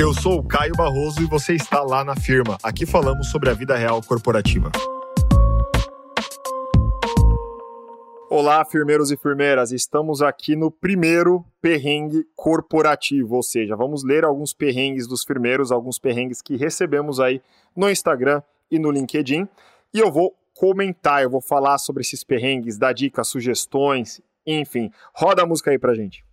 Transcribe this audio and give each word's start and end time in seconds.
Eu 0.00 0.14
sou 0.14 0.38
o 0.38 0.42
Caio 0.42 0.72
Barroso 0.74 1.20
e 1.20 1.26
você 1.26 1.52
está 1.52 1.82
lá 1.82 2.02
na 2.02 2.16
firma. 2.16 2.56
Aqui 2.62 2.86
falamos 2.86 3.30
sobre 3.30 3.50
a 3.50 3.52
vida 3.52 3.76
real 3.76 4.00
corporativa. 4.02 4.72
Olá, 8.30 8.64
firmeiros 8.64 9.12
e 9.12 9.16
firmeiras. 9.18 9.72
Estamos 9.72 10.22
aqui 10.22 10.56
no 10.56 10.70
primeiro 10.70 11.44
perrengue 11.60 12.26
corporativo, 12.34 13.36
ou 13.36 13.42
seja, 13.42 13.76
vamos 13.76 14.02
ler 14.02 14.24
alguns 14.24 14.54
perrengues 14.54 15.06
dos 15.06 15.22
firmeiros, 15.22 15.70
alguns 15.70 15.98
perrengues 15.98 16.40
que 16.40 16.56
recebemos 16.56 17.20
aí 17.20 17.42
no 17.76 17.90
Instagram 17.90 18.40
e 18.70 18.78
no 18.78 18.90
LinkedIn. 18.90 19.46
E 19.92 19.98
eu 19.98 20.10
vou 20.10 20.34
comentar, 20.54 21.22
eu 21.22 21.28
vou 21.28 21.42
falar 21.42 21.76
sobre 21.76 22.00
esses 22.00 22.24
perrengues, 22.24 22.78
dar 22.78 22.94
dicas, 22.94 23.28
sugestões, 23.28 24.22
enfim. 24.46 24.90
Roda 25.14 25.42
a 25.42 25.46
música 25.46 25.70
aí 25.70 25.78
pra 25.78 25.94
gente. 25.94 26.24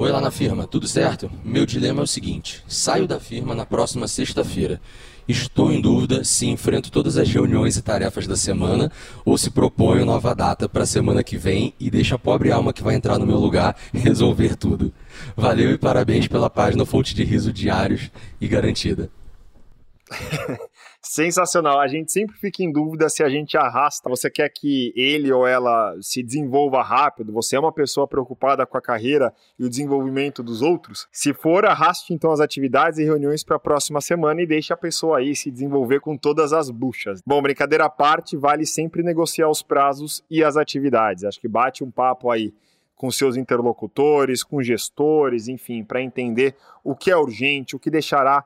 Oi 0.00 0.10
lá 0.10 0.18
na 0.18 0.30
firma, 0.30 0.66
tudo 0.66 0.88
certo? 0.88 1.30
Meu 1.44 1.66
dilema 1.66 2.00
é 2.00 2.04
o 2.04 2.06
seguinte: 2.06 2.64
saio 2.66 3.06
da 3.06 3.20
firma 3.20 3.54
na 3.54 3.66
próxima 3.66 4.08
sexta-feira. 4.08 4.80
Estou 5.28 5.70
em 5.70 5.78
dúvida 5.78 6.24
se 6.24 6.46
enfrento 6.46 6.90
todas 6.90 7.18
as 7.18 7.28
reuniões 7.28 7.76
e 7.76 7.82
tarefas 7.82 8.26
da 8.26 8.34
semana 8.34 8.90
ou 9.26 9.36
se 9.36 9.50
proponho 9.50 10.06
nova 10.06 10.34
data 10.34 10.66
para 10.66 10.84
a 10.84 10.86
semana 10.86 11.22
que 11.22 11.36
vem 11.36 11.74
e 11.78 11.90
deixo 11.90 12.14
a 12.14 12.18
pobre 12.18 12.50
alma 12.50 12.72
que 12.72 12.82
vai 12.82 12.94
entrar 12.94 13.18
no 13.18 13.26
meu 13.26 13.36
lugar 13.36 13.76
resolver 13.92 14.56
tudo. 14.56 14.90
Valeu 15.36 15.70
e 15.70 15.76
parabéns 15.76 16.26
pela 16.26 16.48
página 16.48 16.86
Fonte 16.86 17.14
de 17.14 17.22
Riso 17.22 17.52
Diários 17.52 18.10
e 18.40 18.48
Garantida. 18.48 19.10
Sensacional. 21.02 21.80
A 21.80 21.88
gente 21.88 22.12
sempre 22.12 22.36
fica 22.36 22.62
em 22.62 22.70
dúvida 22.70 23.08
se 23.08 23.22
a 23.22 23.28
gente 23.28 23.56
arrasta. 23.56 24.08
Você 24.10 24.30
quer 24.30 24.48
que 24.50 24.92
ele 24.94 25.32
ou 25.32 25.46
ela 25.46 25.96
se 26.00 26.22
desenvolva 26.22 26.82
rápido? 26.82 27.32
Você 27.32 27.56
é 27.56 27.60
uma 27.60 27.72
pessoa 27.72 28.06
preocupada 28.06 28.66
com 28.66 28.76
a 28.76 28.82
carreira 28.82 29.32
e 29.58 29.64
o 29.64 29.68
desenvolvimento 29.68 30.42
dos 30.42 30.60
outros? 30.60 31.08
Se 31.10 31.32
for, 31.32 31.64
arraste 31.64 32.12
então 32.12 32.30
as 32.30 32.40
atividades 32.40 32.98
e 32.98 33.04
reuniões 33.04 33.42
para 33.42 33.56
a 33.56 33.60
próxima 33.60 34.00
semana 34.00 34.42
e 34.42 34.46
deixe 34.46 34.72
a 34.72 34.76
pessoa 34.76 35.18
aí 35.18 35.34
se 35.34 35.50
desenvolver 35.50 36.00
com 36.00 36.18
todas 36.18 36.52
as 36.52 36.68
buchas. 36.68 37.22
Bom, 37.26 37.40
brincadeira 37.40 37.86
à 37.86 37.90
parte, 37.90 38.36
vale 38.36 38.66
sempre 38.66 39.02
negociar 39.02 39.48
os 39.48 39.62
prazos 39.62 40.22
e 40.30 40.44
as 40.44 40.56
atividades. 40.56 41.24
Acho 41.24 41.40
que 41.40 41.48
bate 41.48 41.82
um 41.82 41.90
papo 41.90 42.30
aí 42.30 42.52
com 42.94 43.10
seus 43.10 43.38
interlocutores, 43.38 44.42
com 44.44 44.62
gestores, 44.62 45.48
enfim, 45.48 45.82
para 45.82 46.02
entender 46.02 46.54
o 46.84 46.94
que 46.94 47.10
é 47.10 47.16
urgente, 47.16 47.74
o 47.74 47.78
que 47.78 47.90
deixará 47.90 48.44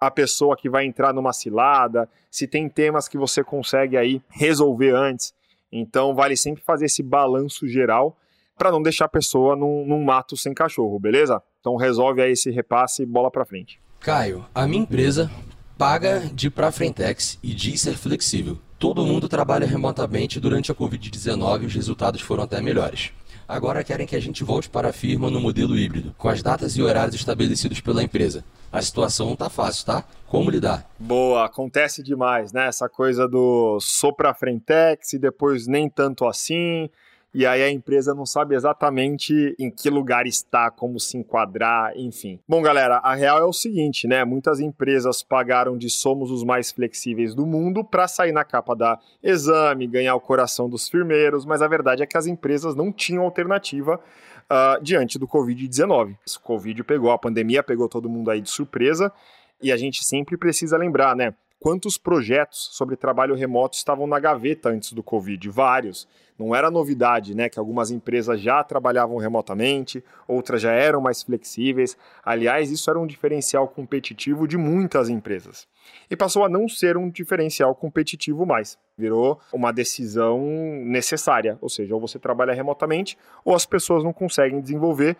a 0.00 0.10
pessoa 0.10 0.56
que 0.56 0.68
vai 0.68 0.84
entrar 0.84 1.12
numa 1.12 1.32
cilada, 1.32 2.08
se 2.30 2.46
tem 2.46 2.68
temas 2.68 3.08
que 3.08 3.16
você 3.16 3.42
consegue 3.42 3.96
aí 3.96 4.20
resolver 4.28 4.94
antes. 4.94 5.32
Então 5.70 6.14
vale 6.14 6.36
sempre 6.36 6.62
fazer 6.62 6.86
esse 6.86 7.02
balanço 7.02 7.66
geral 7.66 8.16
para 8.56 8.70
não 8.70 8.82
deixar 8.82 9.06
a 9.06 9.08
pessoa 9.08 9.56
num, 9.56 9.84
num, 9.86 10.04
mato 10.04 10.36
sem 10.36 10.54
cachorro, 10.54 10.98
beleza? 11.00 11.42
Então 11.60 11.76
resolve 11.76 12.22
aí 12.22 12.32
esse 12.32 12.50
repasse 12.50 13.02
e 13.02 13.06
bola 13.06 13.30
para 13.30 13.44
frente. 13.44 13.80
Caio, 14.00 14.44
a 14.54 14.66
minha 14.66 14.82
empresa 14.82 15.30
paga 15.76 16.20
de 16.32 16.50
pra 16.50 16.70
frentex 16.70 17.38
e 17.42 17.52
diz 17.52 17.80
ser 17.80 17.96
flexível. 17.96 18.58
Todo 18.78 19.04
mundo 19.04 19.28
trabalha 19.28 19.66
remotamente 19.66 20.38
durante 20.38 20.70
a 20.70 20.74
Covid-19 20.74 21.62
e 21.62 21.66
os 21.66 21.74
resultados 21.74 22.20
foram 22.20 22.44
até 22.44 22.60
melhores. 22.60 23.12
Agora 23.46 23.84
querem 23.84 24.06
que 24.06 24.16
a 24.16 24.20
gente 24.20 24.42
volte 24.42 24.68
para 24.68 24.88
a 24.88 24.92
firma 24.92 25.30
no 25.30 25.40
modelo 25.40 25.76
híbrido, 25.76 26.14
com 26.16 26.28
as 26.28 26.42
datas 26.42 26.76
e 26.76 26.82
horários 26.82 27.14
estabelecidos 27.14 27.80
pela 27.80 28.02
empresa. 28.02 28.44
A 28.72 28.80
situação 28.80 29.28
não 29.28 29.36
tá 29.36 29.50
fácil, 29.50 29.86
tá? 29.86 30.04
Como 30.26 30.50
lidar? 30.50 30.88
Boa, 30.98 31.44
acontece 31.44 32.02
demais, 32.02 32.52
né? 32.52 32.66
Essa 32.66 32.88
coisa 32.88 33.28
do 33.28 33.78
sopra 33.80 34.34
frentex 34.34 35.12
e 35.12 35.18
depois 35.18 35.66
nem 35.66 35.88
tanto 35.88 36.26
assim 36.26 36.88
e 37.34 37.44
aí 37.44 37.62
a 37.62 37.70
empresa 37.70 38.14
não 38.14 38.24
sabe 38.24 38.54
exatamente 38.54 39.56
em 39.58 39.68
que 39.68 39.90
lugar 39.90 40.24
está, 40.24 40.70
como 40.70 41.00
se 41.00 41.16
enquadrar, 41.18 41.92
enfim. 41.96 42.38
Bom, 42.48 42.62
galera, 42.62 42.98
a 42.98 43.14
real 43.14 43.38
é 43.38 43.44
o 43.44 43.52
seguinte, 43.52 44.06
né? 44.06 44.24
Muitas 44.24 44.60
empresas 44.60 45.20
pagaram 45.20 45.76
de 45.76 45.90
somos 45.90 46.30
os 46.30 46.44
mais 46.44 46.70
flexíveis 46.70 47.34
do 47.34 47.44
mundo 47.44 47.82
para 47.82 48.06
sair 48.06 48.30
na 48.30 48.44
capa 48.44 48.76
da 48.76 49.00
exame, 49.20 49.88
ganhar 49.88 50.14
o 50.14 50.20
coração 50.20 50.68
dos 50.68 50.88
firmeiros, 50.88 51.44
mas 51.44 51.60
a 51.60 51.66
verdade 51.66 52.04
é 52.04 52.06
que 52.06 52.16
as 52.16 52.26
empresas 52.26 52.76
não 52.76 52.92
tinham 52.92 53.24
alternativa 53.24 54.00
uh, 54.44 54.82
diante 54.82 55.18
do 55.18 55.26
Covid-19. 55.26 56.16
O 56.36 56.40
Covid 56.40 56.84
pegou, 56.84 57.10
a 57.10 57.18
pandemia 57.18 57.64
pegou 57.64 57.88
todo 57.88 58.08
mundo 58.08 58.30
aí 58.30 58.40
de 58.40 58.50
surpresa 58.50 59.12
e 59.60 59.72
a 59.72 59.76
gente 59.76 60.04
sempre 60.04 60.36
precisa 60.36 60.76
lembrar, 60.76 61.16
né? 61.16 61.34
Quantos 61.58 61.96
projetos 61.96 62.70
sobre 62.72 62.96
trabalho 62.96 63.34
remoto 63.34 63.76
estavam 63.76 64.06
na 64.06 64.20
gaveta 64.20 64.68
antes 64.68 64.92
do 64.92 65.02
Covid? 65.02 65.48
Vários. 65.48 66.06
Não 66.38 66.54
era 66.54 66.70
novidade, 66.70 67.34
né? 67.34 67.48
Que 67.48 67.58
algumas 67.58 67.90
empresas 67.90 68.40
já 68.40 68.62
trabalhavam 68.64 69.16
remotamente, 69.18 70.02
outras 70.26 70.60
já 70.60 70.72
eram 70.72 71.00
mais 71.00 71.22
flexíveis. 71.22 71.96
Aliás, 72.24 72.70
isso 72.70 72.90
era 72.90 72.98
um 72.98 73.06
diferencial 73.06 73.68
competitivo 73.68 74.48
de 74.48 74.58
muitas 74.58 75.08
empresas. 75.08 75.68
E 76.10 76.16
passou 76.16 76.44
a 76.44 76.48
não 76.48 76.68
ser 76.68 76.96
um 76.96 77.08
diferencial 77.08 77.74
competitivo 77.74 78.44
mais. 78.44 78.76
Virou 78.98 79.40
uma 79.52 79.72
decisão 79.72 80.40
necessária. 80.84 81.56
Ou 81.60 81.68
seja, 81.68 81.94
ou 81.94 82.00
você 82.00 82.18
trabalha 82.18 82.52
remotamente, 82.52 83.16
ou 83.44 83.54
as 83.54 83.64
pessoas 83.64 84.02
não 84.02 84.12
conseguem 84.12 84.60
desenvolver 84.60 85.16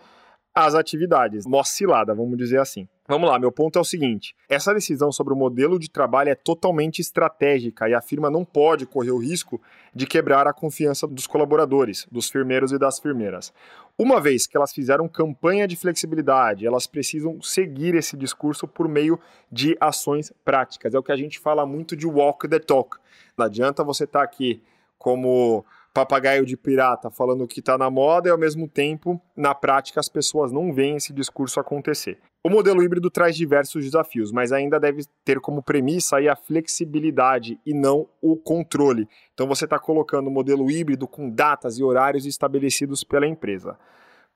as 0.55 0.75
atividades. 0.75 1.47
Uma 1.47 1.63
vamos 2.15 2.37
dizer 2.39 2.61
assim. 2.61 2.89
Vamos 3.07 3.29
lá, 3.29 3.39
meu 3.39 3.53
ponto 3.53 3.79
é 3.79 3.83
o 3.83 3.85
seguinte: 3.85 4.35
essa 4.49 4.73
decisão 4.73 5.13
sobre 5.13 5.35
o 5.35 5.37
modelo 5.37 5.79
de 5.79 5.91
trabalho 5.91 6.31
é 6.31 6.35
totalmente 6.35 7.01
estratégica 7.01 7.87
e 7.87 7.93
a 7.93 8.01
firma 8.01 8.31
não 8.31 8.47
pode 8.47 8.87
correr 8.87 9.11
o 9.11 9.19
risco 9.19 9.61
de 9.95 10.07
quebrar 10.07 10.47
a 10.47 10.55
confiança 10.55 11.07
dos 11.07 11.27
colaboradores, 11.27 12.07
dos 12.11 12.31
firmeiros 12.31 12.73
e 12.73 12.79
das 12.79 12.99
firmeiras. 12.99 13.53
Uma 13.99 14.21
vez 14.21 14.47
que 14.47 14.57
elas 14.57 14.73
fizeram 14.73 15.07
campanha 15.07 15.69
de 15.69 15.77
flexibilidade, 15.77 16.67
elas 16.67 16.87
precisam 16.87 17.41
seguir 17.43 17.95
esse 17.95 18.17
discurso 18.17 18.67
por 18.67 18.89
meio 18.89 19.21
de 19.53 19.77
ações 19.79 20.33
práticas. 20.43 20.95
É 20.95 20.99
o 20.99 21.03
que 21.03 21.13
a 21.13 21.17
gente 21.17 21.39
fala 21.39 21.67
muito 21.67 21.95
de 21.95 22.07
walk 22.07 22.49
the 22.49 22.59
talk. 22.59 22.97
Não 23.37 23.45
adianta 23.45 23.85
você 23.85 24.05
estar 24.05 24.21
tá 24.21 24.25
aqui 24.25 24.63
como 24.99 25.65
papagaio 25.95 26.45
de 26.45 26.57
pirata 26.57 27.09
falando 27.09 27.47
que 27.47 27.61
está 27.61 27.79
na 27.79 27.89
moda 27.89 28.29
e 28.29 28.33
ao 28.33 28.37
mesmo 28.37 28.67
tempo, 28.69 29.21
na 29.37 29.55
prática, 29.55 30.01
as 30.01 30.09
pessoas 30.09 30.51
não 30.51 30.73
veem 30.73 30.97
esse 30.97 31.13
discurso 31.13 31.61
acontecer. 31.61 32.19
O 32.43 32.51
modelo 32.51 32.83
híbrido 32.83 33.09
traz 33.09 33.37
diversos 33.37 33.85
desafios, 33.85 34.33
mas 34.33 34.53
ainda 34.53 34.79
deve 34.79 35.05
ter 35.25 35.41
como 35.41 35.63
premissa 35.63 36.17
a 36.31 36.37
flexibilidade 36.37 37.59
e 37.65 37.73
não 37.73 38.09
o 38.21 38.37
controle. 38.37 39.09
Então 39.33 39.47
você 39.47 39.65
está 39.65 39.79
colocando 39.79 40.27
o 40.27 40.31
modelo 40.31 40.69
híbrido 40.69 41.07
com 41.07 41.31
datas 41.31 41.79
e 41.79 41.85
horários 41.85 42.27
estabelecidos 42.27 43.05
pela 43.05 43.27
empresa. 43.27 43.79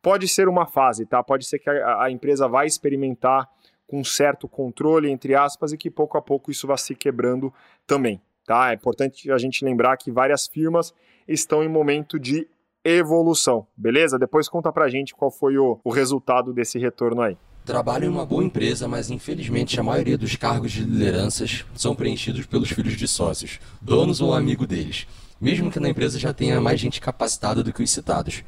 Pode 0.00 0.28
ser 0.28 0.48
uma 0.48 0.64
fase, 0.64 1.04
tá? 1.04 1.22
Pode 1.24 1.44
ser 1.44 1.58
que 1.58 1.68
a, 1.68 2.04
a 2.04 2.10
empresa 2.10 2.46
vai 2.46 2.66
experimentar 2.66 3.48
com 3.88 4.04
certo 4.04 4.46
controle, 4.46 5.10
entre 5.10 5.34
aspas, 5.34 5.72
e 5.72 5.76
que 5.76 5.90
pouco 5.90 6.16
a 6.16 6.22
pouco 6.22 6.52
isso 6.52 6.66
vá 6.68 6.76
se 6.76 6.94
quebrando 6.94 7.52
também. 7.86 8.22
Tá? 8.48 8.70
É 8.70 8.74
importante 8.74 9.30
a 9.30 9.36
gente 9.36 9.62
lembrar 9.62 9.98
que 9.98 10.10
várias 10.10 10.46
firmas 10.46 10.94
estão 11.28 11.62
em 11.62 11.68
momento 11.68 12.18
de 12.18 12.48
evolução, 12.82 13.66
beleza? 13.76 14.18
Depois 14.18 14.48
conta 14.48 14.72
pra 14.72 14.88
gente 14.88 15.14
qual 15.14 15.30
foi 15.30 15.58
o, 15.58 15.78
o 15.84 15.90
resultado 15.90 16.50
desse 16.50 16.78
retorno 16.78 17.20
aí. 17.20 17.36
Trabalho 17.66 18.06
em 18.06 18.08
uma 18.08 18.24
boa 18.24 18.42
empresa, 18.42 18.88
mas 18.88 19.10
infelizmente 19.10 19.78
a 19.78 19.82
maioria 19.82 20.16
dos 20.16 20.34
cargos 20.34 20.72
de 20.72 20.82
lideranças 20.82 21.66
são 21.74 21.94
preenchidos 21.94 22.46
pelos 22.46 22.70
filhos 22.70 22.96
de 22.96 23.06
sócios, 23.06 23.60
donos 23.82 24.22
ou 24.22 24.32
amigo 24.32 24.66
deles, 24.66 25.06
mesmo 25.38 25.70
que 25.70 25.78
na 25.78 25.90
empresa 25.90 26.18
já 26.18 26.32
tenha 26.32 26.58
mais 26.58 26.80
gente 26.80 27.02
capacitada 27.02 27.62
do 27.62 27.70
que 27.70 27.82
os 27.82 27.90
citados. 27.90 28.42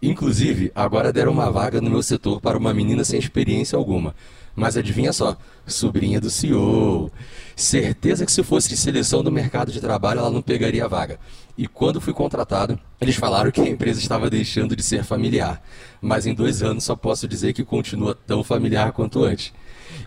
Inclusive, 0.00 0.70
agora 0.76 1.12
deram 1.12 1.32
uma 1.32 1.50
vaga 1.50 1.80
no 1.80 1.90
meu 1.90 2.04
setor 2.04 2.40
para 2.40 2.56
uma 2.56 2.72
menina 2.72 3.02
sem 3.02 3.18
experiência 3.18 3.76
alguma. 3.76 4.14
Mas 4.60 4.76
adivinha 4.76 5.10
só, 5.10 5.38
sobrinha 5.66 6.20
do 6.20 6.28
CEO. 6.28 7.10
Certeza 7.56 8.26
que 8.26 8.30
se 8.30 8.42
fosse 8.42 8.68
de 8.68 8.76
seleção 8.76 9.24
do 9.24 9.32
mercado 9.32 9.72
de 9.72 9.80
trabalho, 9.80 10.20
ela 10.20 10.28
não 10.28 10.42
pegaria 10.42 10.84
a 10.84 10.88
vaga. 10.88 11.18
E 11.56 11.66
quando 11.66 11.98
fui 11.98 12.12
contratado, 12.12 12.78
eles 13.00 13.16
falaram 13.16 13.50
que 13.50 13.62
a 13.62 13.68
empresa 13.68 13.98
estava 13.98 14.28
deixando 14.28 14.76
de 14.76 14.82
ser 14.82 15.02
familiar. 15.02 15.62
Mas 15.98 16.26
em 16.26 16.34
dois 16.34 16.62
anos 16.62 16.84
só 16.84 16.94
posso 16.94 17.26
dizer 17.26 17.54
que 17.54 17.64
continua 17.64 18.14
tão 18.14 18.44
familiar 18.44 18.92
quanto 18.92 19.24
antes. 19.24 19.50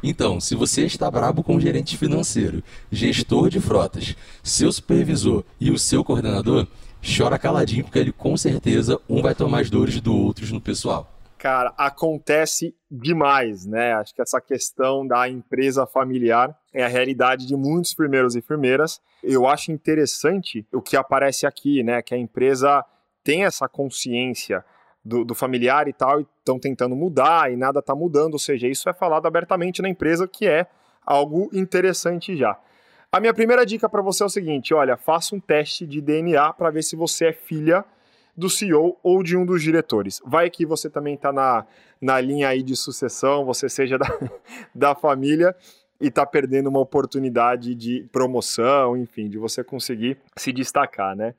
Então, 0.04 0.40
se 0.40 0.54
você 0.54 0.86
está 0.86 1.10
brabo 1.10 1.42
com 1.42 1.56
o 1.56 1.60
gerente 1.60 1.98
financeiro, 1.98 2.64
gestor 2.92 3.50
de 3.50 3.60
frotas, 3.60 4.16
seu 4.44 4.72
supervisor 4.72 5.44
e 5.60 5.72
o 5.72 5.80
seu 5.80 6.04
coordenador, 6.04 6.68
chora 7.04 7.40
caladinho, 7.40 7.86
porque 7.86 7.98
ele 7.98 8.12
com 8.12 8.38
certeza 8.38 9.00
um 9.10 9.20
vai 9.20 9.34
tomar 9.34 9.62
as 9.62 9.70
dores 9.72 10.00
do 10.00 10.16
outro 10.16 10.46
no 10.54 10.62
pessoal. 10.62 11.13
Cara, 11.44 11.74
acontece 11.78 12.74
demais, 12.90 13.66
né? 13.66 13.92
Acho 13.96 14.16
que 14.16 14.22
essa 14.22 14.40
questão 14.40 15.06
da 15.06 15.28
empresa 15.28 15.86
familiar 15.86 16.58
é 16.74 16.86
a 16.86 16.88
realidade 16.88 17.46
de 17.46 17.54
muitos 17.54 17.94
primeiros 17.94 18.34
e 18.34 18.40
enfermeiras. 18.40 19.02
Eu 19.22 19.46
acho 19.46 19.70
interessante 19.70 20.66
o 20.72 20.82
que 20.82 20.96
aparece 20.96 21.46
aqui, 21.46 21.84
né? 21.84 22.02
Que 22.02 22.16
a 22.16 22.18
empresa 22.18 22.82
tem 23.26 23.44
essa 23.44 23.68
consciência 23.68 24.64
do, 25.04 25.26
do 25.26 25.36
familiar 25.36 25.90
e 25.90 25.92
tal, 25.92 26.22
e 26.22 26.28
estão 26.40 26.58
tentando 26.58 26.96
mudar 26.96 27.52
e 27.52 27.58
nada 27.58 27.80
está 27.80 27.94
mudando. 27.94 28.36
Ou 28.36 28.40
seja, 28.40 28.66
isso 28.66 28.88
é 28.88 28.94
falado 28.94 29.26
abertamente 29.26 29.82
na 29.82 29.90
empresa, 29.90 30.26
que 30.26 30.48
é 30.48 30.66
algo 31.06 31.50
interessante 31.52 32.38
já. 32.38 32.58
A 33.12 33.20
minha 33.20 33.34
primeira 33.34 33.66
dica 33.66 33.90
para 33.90 34.02
você 34.02 34.24
é 34.24 34.26
o 34.26 34.30
seguinte: 34.30 34.74
olha, 34.74 34.96
faça 34.96 35.36
um 35.36 35.42
teste 35.42 35.86
de 35.86 36.00
DNA 36.00 36.54
para 36.54 36.72
ver 36.72 36.84
se 36.84 36.96
você 36.96 37.26
é 37.26 37.34
filha 37.34 37.84
do 38.36 38.50
CEO 38.50 38.98
ou 39.04 39.22
de 39.22 39.38
um 39.38 39.46
dos 39.46 39.62
diretores. 39.62 40.22
Vai 40.26 40.50
que 40.50 40.66
você 40.66 40.90
também 40.90 41.16
está 41.16 41.32
na, 41.32 41.66
na 42.02 42.20
linha 42.20 42.50
aí 42.50 42.64
de 42.64 42.76
sucessão, 42.76 43.46
você 43.46 43.70
seja 43.70 43.98
da, 43.98 44.08
da 44.74 44.96
família 44.96 45.56
e 46.02 46.08
está 46.08 46.26
perdendo 46.26 46.68
uma 46.68 46.80
oportunidade 46.80 47.76
de 47.76 48.08
promoção, 48.12 48.98
enfim, 48.98 49.30
de 49.30 49.38
você 49.38 49.64
conseguir 49.64 50.18
se 50.36 50.52
destacar, 50.52 51.16
né? 51.16 51.36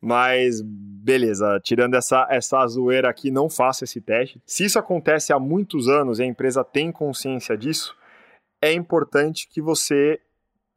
Mas 0.00 0.60
beleza, 0.62 1.58
tirando 1.64 1.94
essa, 1.94 2.26
essa 2.30 2.64
zoeira 2.66 3.08
aqui, 3.08 3.30
não 3.30 3.50
faça 3.50 3.82
esse 3.82 4.00
teste. 4.00 4.40
Se 4.46 4.64
isso 4.64 4.78
acontece 4.78 5.32
há 5.32 5.38
muitos 5.40 5.88
anos 5.88 6.20
e 6.20 6.22
a 6.22 6.26
empresa 6.26 6.62
tem 6.62 6.92
consciência 6.92 7.56
disso, 7.56 7.96
é 8.62 8.72
importante 8.72 9.48
que 9.48 9.60
você 9.60 10.20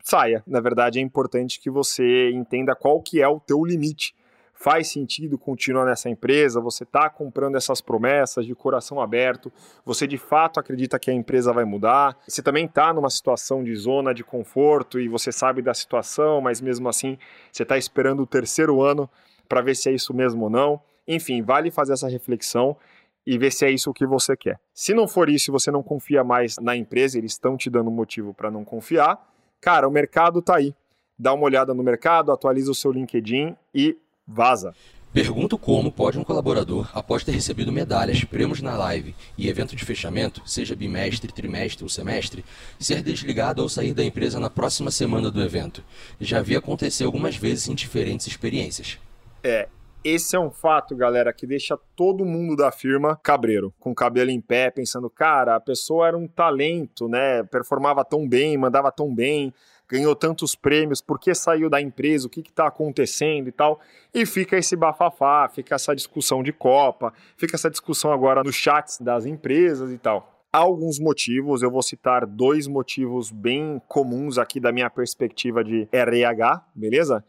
saia. 0.04 0.44
Na 0.48 0.60
verdade, 0.60 0.98
é 0.98 1.02
importante 1.02 1.60
que 1.60 1.70
você 1.70 2.32
entenda 2.32 2.76
qual 2.76 3.00
que 3.02 3.22
é 3.22 3.28
o 3.28 3.40
teu 3.40 3.64
limite 3.64 4.16
faz 4.62 4.90
sentido 4.90 5.40
continuar 5.40 5.86
nessa 5.86 6.08
empresa, 6.08 6.62
você 6.62 6.84
está 6.84 7.10
comprando 7.10 7.56
essas 7.56 7.82
promessas 7.82 8.46
de 8.46 8.54
coração 8.54 9.02
aberto, 9.02 9.52
você 9.84 10.06
de 10.06 10.20
fato 10.20 10.60
acredita 10.60 11.00
que 11.00 11.10
a 11.10 11.14
empresa 11.14 11.52
vai 11.52 11.66
mudar, 11.66 12.16
você 12.28 12.44
também 12.44 12.66
está 12.66 12.94
numa 12.94 13.10
situação 13.10 13.64
de 13.64 13.76
zona 13.76 14.14
de 14.14 14.24
conforto 14.24 15.00
e 15.00 15.08
você 15.08 15.32
sabe 15.32 15.64
da 15.64 15.74
situação, 15.74 16.42
mas 16.42 16.62
mesmo 16.62 16.88
assim 16.88 17.18
você 17.52 17.64
está 17.64 17.76
esperando 17.76 18.22
o 18.22 18.28
terceiro 18.28 18.84
ano 18.84 19.10
para 19.50 19.62
ver 19.62 19.76
se 19.76 19.90
é 19.90 19.94
isso 19.94 20.14
mesmo 20.14 20.44
ou 20.44 20.50
não. 20.50 20.80
Enfim, 21.08 21.42
vale 21.42 21.72
fazer 21.72 21.94
essa 21.94 22.08
reflexão 22.08 22.78
e 23.26 23.40
ver 23.40 23.52
se 23.52 23.66
é 23.66 23.72
isso 23.72 23.92
que 23.92 24.06
você 24.06 24.38
quer. 24.38 24.60
Se 24.76 24.94
não 24.94 25.08
for 25.08 25.28
isso 25.28 25.52
você 25.52 25.72
não 25.72 25.82
confia 25.82 26.24
mais 26.24 26.58
na 26.60 26.76
empresa, 26.76 27.18
eles 27.18 27.32
estão 27.32 27.58
te 27.58 27.68
dando 27.68 27.90
motivo 27.90 28.32
para 28.32 28.52
não 28.52 28.64
confiar, 28.64 29.28
cara, 29.60 29.88
o 29.88 29.92
mercado 29.92 30.38
está 30.38 30.58
aí. 30.58 30.76
Dá 31.18 31.34
uma 31.34 31.46
olhada 31.46 31.74
no 31.74 31.82
mercado, 31.82 32.32
atualiza 32.32 32.70
o 32.70 32.76
seu 32.76 32.92
LinkedIn 32.92 33.56
e 33.74 33.98
Vaza. 34.34 34.74
Pergunto 35.14 35.58
como 35.58 35.92
pode 35.92 36.18
um 36.18 36.24
colaborador, 36.24 36.90
após 36.94 37.22
ter 37.22 37.34
recebido 37.34 37.70
medalhas, 37.70 38.24
prêmios 38.24 38.62
na 38.62 38.78
live 38.78 39.14
e 39.38 39.50
evento 39.50 39.76
de 39.76 39.84
fechamento, 39.84 40.42
seja 40.46 40.74
bimestre, 40.74 41.34
trimestre 41.34 41.84
ou 41.84 41.90
semestre, 41.90 42.46
ser 42.80 43.04
desligado 43.04 43.62
ou 43.62 43.68
sair 43.68 43.94
da 43.94 44.06
empresa 44.06 44.40
na 44.40 44.50
próxima 44.50 44.90
semana 44.90 45.30
do 45.30 45.44
evento. 45.44 45.84
Já 46.20 46.42
vi 46.42 46.56
acontecer 46.56 47.04
algumas 47.04 47.36
vezes 47.36 47.68
em 47.68 47.76
diferentes 47.76 48.26
experiências. 48.26 48.98
É, 49.44 49.68
esse 50.04 50.36
é 50.36 50.40
um 50.40 50.50
fato, 50.50 50.96
galera, 50.96 51.32
que 51.32 51.46
deixa 51.46 51.78
todo 51.96 52.26
mundo 52.26 52.56
da 52.56 52.72
firma 52.72 53.20
cabreiro, 53.22 53.74
com 53.80 53.92
o 53.92 53.96
cabelo 53.96 54.32
em 54.32 54.42
pé, 54.42 54.72
pensando, 54.72 55.10
cara, 55.10 55.56
a 55.56 55.60
pessoa 55.60 56.08
era 56.08 56.18
um 56.18 56.28
talento, 56.28 57.08
né? 57.08 57.44
Performava 57.44 58.04
tão 58.04 58.28
bem, 58.28 58.58
mandava 58.58 58.92
tão 58.92 59.14
bem, 59.14 59.54
ganhou 59.88 60.16
tantos 60.16 60.56
prêmios, 60.56 61.02
por 61.02 61.20
que 61.20 61.36
saiu 61.36 61.70
da 61.70 61.80
empresa, 61.80 62.26
o 62.26 62.30
que 62.30 62.40
está 62.40 62.68
acontecendo 62.68 63.48
e 63.48 63.52
tal. 63.52 63.80
E 64.14 64.26
fica 64.26 64.58
esse 64.58 64.76
bafafá, 64.76 65.48
fica 65.50 65.76
essa 65.76 65.96
discussão 65.96 66.42
de 66.42 66.52
Copa, 66.52 67.14
fica 67.38 67.56
essa 67.56 67.70
discussão 67.70 68.12
agora 68.12 68.44
nos 68.44 68.56
chats 68.56 69.00
das 69.00 69.26
empresas 69.26 69.92
e 69.92 69.98
tal. 69.98 70.42
Alguns 70.52 71.00
motivos, 71.00 71.62
eu 71.62 71.70
vou 71.70 71.82
citar 71.82 72.26
dois 72.26 72.68
motivos 72.68 73.32
bem 73.32 73.82
comuns 73.88 74.38
aqui 74.38 74.60
da 74.60 74.72
minha 74.72 74.90
perspectiva 74.90 75.64
de 75.64 75.88
RH, 75.92 76.66
beleza? 76.76 77.24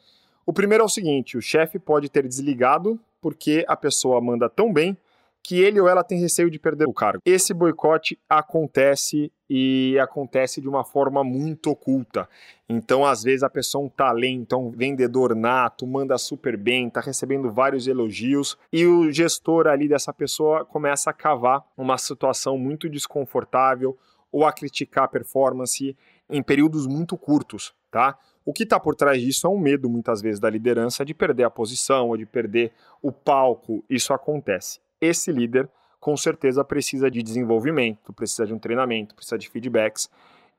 O 0.44 0.52
primeiro 0.52 0.82
é 0.82 0.86
o 0.86 0.88
seguinte: 0.88 1.36
o 1.36 1.42
chefe 1.42 1.78
pode 1.78 2.08
ter 2.08 2.26
desligado 2.26 2.98
porque 3.20 3.64
a 3.68 3.76
pessoa 3.76 4.20
manda 4.20 4.48
tão 4.48 4.72
bem 4.72 4.96
que 5.42 5.60
ele 5.60 5.80
ou 5.80 5.88
ela 5.88 6.04
tem 6.04 6.20
receio 6.20 6.48
de 6.48 6.58
perder 6.58 6.86
o 6.86 6.92
cargo. 6.92 7.20
Esse 7.24 7.52
boicote 7.52 8.16
acontece 8.28 9.32
e 9.50 9.98
acontece 9.98 10.60
de 10.60 10.68
uma 10.68 10.84
forma 10.84 11.24
muito 11.24 11.70
oculta. 11.70 12.28
Então, 12.68 13.04
às 13.04 13.22
vezes, 13.22 13.42
a 13.42 13.50
pessoa 13.50 13.82
é 13.82 13.86
um 13.86 13.88
talento, 13.88 14.54
é 14.54 14.58
um 14.58 14.70
vendedor 14.70 15.34
nato, 15.34 15.86
manda 15.86 16.16
super 16.16 16.56
bem, 16.56 16.86
está 16.86 17.00
recebendo 17.00 17.50
vários 17.50 17.88
elogios, 17.88 18.56
e 18.72 18.86
o 18.86 19.10
gestor 19.10 19.66
ali 19.66 19.88
dessa 19.88 20.12
pessoa 20.12 20.64
começa 20.64 21.10
a 21.10 21.12
cavar 21.12 21.64
uma 21.76 21.98
situação 21.98 22.56
muito 22.56 22.88
desconfortável 22.88 23.98
ou 24.30 24.46
a 24.46 24.52
criticar 24.52 25.04
a 25.04 25.08
performance 25.08 25.96
em 26.30 26.42
períodos 26.42 26.86
muito 26.86 27.18
curtos, 27.18 27.74
tá? 27.90 28.16
O 28.44 28.52
que 28.52 28.64
está 28.64 28.78
por 28.80 28.94
trás 28.94 29.20
disso 29.20 29.46
é 29.46 29.50
um 29.50 29.58
medo, 29.58 29.88
muitas 29.88 30.20
vezes, 30.20 30.40
da 30.40 30.50
liderança 30.50 31.04
de 31.04 31.14
perder 31.14 31.44
a 31.44 31.50
posição 31.50 32.08
ou 32.08 32.16
de 32.16 32.26
perder 32.26 32.72
o 33.00 33.12
palco. 33.12 33.84
Isso 33.88 34.12
acontece 34.12 34.80
esse 35.02 35.32
líder 35.32 35.68
com 35.98 36.16
certeza 36.16 36.64
precisa 36.64 37.10
de 37.10 37.22
desenvolvimento, 37.22 38.12
precisa 38.12 38.46
de 38.46 38.54
um 38.54 38.58
treinamento, 38.58 39.14
precisa 39.14 39.38
de 39.38 39.48
feedbacks. 39.48 40.08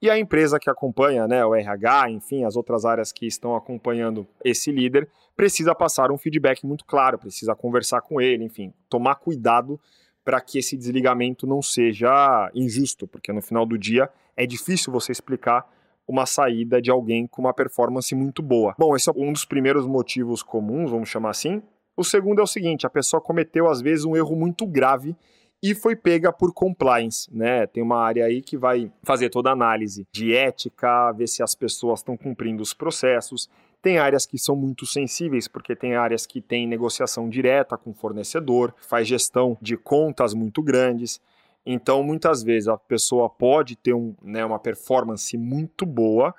E 0.01 0.09
a 0.09 0.19
empresa 0.19 0.59
que 0.59 0.69
acompanha, 0.69 1.27
né, 1.27 1.45
o 1.45 1.55
RH, 1.55 2.11
enfim, 2.11 2.43
as 2.43 2.55
outras 2.55 2.85
áreas 2.85 3.11
que 3.11 3.25
estão 3.25 3.55
acompanhando 3.55 4.27
esse 4.43 4.71
líder, 4.71 5.07
precisa 5.35 5.73
passar 5.73 6.11
um 6.11 6.17
feedback 6.17 6.65
muito 6.65 6.85
claro, 6.85 7.17
precisa 7.17 7.55
conversar 7.55 8.01
com 8.01 8.19
ele, 8.19 8.43
enfim, 8.43 8.73
tomar 8.89 9.15
cuidado 9.15 9.79
para 10.23 10.39
que 10.39 10.59
esse 10.59 10.77
desligamento 10.77 11.47
não 11.47 11.61
seja 11.61 12.49
injusto, 12.53 13.07
porque 13.07 13.31
no 13.31 13.41
final 13.41 13.65
do 13.65 13.77
dia 13.77 14.09
é 14.35 14.45
difícil 14.45 14.91
você 14.91 15.11
explicar 15.11 15.69
uma 16.07 16.25
saída 16.25 16.81
de 16.81 16.91
alguém 16.91 17.25
com 17.27 17.41
uma 17.41 17.53
performance 17.53 18.13
muito 18.13 18.41
boa. 18.41 18.75
Bom, 18.77 18.95
esse 18.95 19.09
é 19.09 19.13
um 19.15 19.31
dos 19.31 19.45
primeiros 19.45 19.85
motivos 19.85 20.43
comuns, 20.43 20.91
vamos 20.91 21.09
chamar 21.09 21.29
assim, 21.31 21.61
o 21.95 22.03
segundo 22.03 22.39
é 22.39 22.43
o 22.43 22.47
seguinte: 22.47 22.85
a 22.85 22.89
pessoa 22.89 23.21
cometeu 23.21 23.69
às 23.69 23.81
vezes 23.81 24.05
um 24.05 24.15
erro 24.15 24.35
muito 24.35 24.65
grave 24.65 25.15
e 25.61 25.73
foi 25.73 25.95
pega 25.95 26.31
por 26.33 26.53
compliance, 26.53 27.33
né? 27.33 27.65
Tem 27.67 27.81
uma 27.81 27.97
área 27.97 28.25
aí 28.25 28.41
que 28.41 28.57
vai 28.57 28.91
fazer 29.03 29.29
toda 29.29 29.49
a 29.49 29.53
análise 29.53 30.05
de 30.11 30.35
ética, 30.35 31.11
ver 31.13 31.27
se 31.27 31.41
as 31.41 31.55
pessoas 31.55 31.99
estão 31.99 32.17
cumprindo 32.17 32.61
os 32.61 32.73
processos. 32.73 33.49
Tem 33.81 33.97
áreas 33.97 34.25
que 34.25 34.37
são 34.37 34.55
muito 34.55 34.85
sensíveis, 34.85 35.47
porque 35.47 35.75
tem 35.75 35.95
áreas 35.95 36.25
que 36.25 36.41
têm 36.41 36.67
negociação 36.67 37.29
direta 37.29 37.77
com 37.77 37.91
o 37.91 37.93
fornecedor, 37.93 38.73
faz 38.81 39.07
gestão 39.07 39.57
de 39.61 39.77
contas 39.77 40.33
muito 40.33 40.61
grandes. 40.61 41.21
Então, 41.65 42.03
muitas 42.03 42.43
vezes 42.43 42.67
a 42.67 42.77
pessoa 42.77 43.29
pode 43.29 43.75
ter 43.75 43.93
um, 43.93 44.15
né, 44.21 44.43
uma 44.43 44.59
performance 44.59 45.37
muito 45.37 45.85
boa 45.85 46.33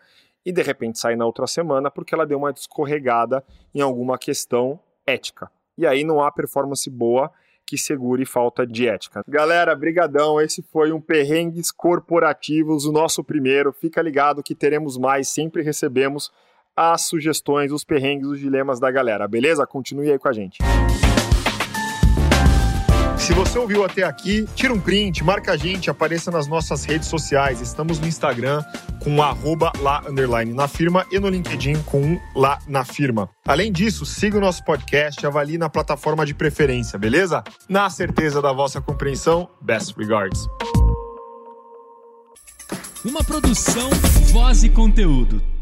e 0.44 0.52
de 0.52 0.62
repente 0.62 0.98
sair 0.98 1.16
na 1.16 1.24
outra 1.24 1.46
semana 1.46 1.90
porque 1.90 2.14
ela 2.14 2.26
deu 2.26 2.38
uma 2.38 2.50
escorregada 2.50 3.42
em 3.74 3.80
alguma 3.80 4.18
questão 4.18 4.78
ética. 5.06 5.50
E 5.76 5.86
aí 5.86 6.04
não 6.04 6.22
há 6.22 6.30
performance 6.30 6.88
boa 6.90 7.32
que 7.66 7.78
segure 7.78 8.26
falta 8.26 8.66
de 8.66 8.86
ética. 8.86 9.22
Galera, 9.26 9.74
brigadão, 9.74 10.38
esse 10.38 10.62
foi 10.62 10.92
um 10.92 11.00
Perrengues 11.00 11.70
Corporativos, 11.70 12.84
o 12.84 12.92
nosso 12.92 13.24
primeiro. 13.24 13.72
Fica 13.72 14.02
ligado 14.02 14.42
que 14.42 14.54
teremos 14.54 14.98
mais, 14.98 15.28
sempre 15.28 15.62
recebemos 15.62 16.30
as 16.76 17.02
sugestões, 17.02 17.72
os 17.72 17.84
perrengues, 17.84 18.26
os 18.26 18.38
dilemas 18.38 18.80
da 18.80 18.90
galera, 18.90 19.26
beleza? 19.28 19.66
Continue 19.66 20.10
aí 20.10 20.18
com 20.18 20.28
a 20.28 20.32
gente. 20.32 20.58
Se 23.24 23.32
você 23.32 23.58
ouviu 23.58 23.82
até 23.82 24.02
aqui, 24.02 24.46
tira 24.54 24.74
um 24.74 24.78
print, 24.78 25.24
marca 25.24 25.52
a 25.52 25.56
gente, 25.56 25.88
apareça 25.88 26.30
nas 26.30 26.46
nossas 26.46 26.84
redes 26.84 27.08
sociais. 27.08 27.62
Estamos 27.62 27.98
no 27.98 28.06
Instagram 28.06 28.62
com 29.02 29.22
arroba 29.22 29.72
lá 29.80 30.02
na 30.54 30.68
firma 30.68 31.06
e 31.10 31.18
no 31.18 31.30
LinkedIn 31.30 31.82
com 31.84 32.20
lá 32.36 32.58
na 32.68 32.84
firma. 32.84 33.30
Além 33.46 33.72
disso, 33.72 34.04
siga 34.04 34.36
o 34.36 34.40
nosso 34.42 34.62
podcast, 34.62 35.26
avalie 35.26 35.56
na 35.56 35.70
plataforma 35.70 36.26
de 36.26 36.34
preferência, 36.34 36.98
beleza? 36.98 37.42
Na 37.66 37.88
certeza 37.88 38.42
da 38.42 38.52
vossa 38.52 38.78
compreensão, 38.82 39.48
best 39.58 39.96
regards. 39.96 40.46
Uma 43.02 43.24
produção, 43.24 43.88
voz 44.34 44.64
e 44.64 44.68
conteúdo. 44.68 45.53